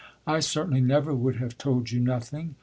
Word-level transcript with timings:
I 0.25 0.39
certainly 0.39 0.81
never 0.81 1.13
would 1.13 1.35
have 1.35 1.59
told 1.59 1.91
you 1.91 1.99
nothing." 1.99 2.55